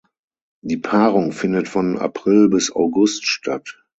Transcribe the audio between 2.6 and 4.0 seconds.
August statt.